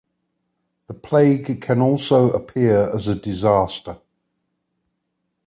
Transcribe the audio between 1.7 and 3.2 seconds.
also appear as a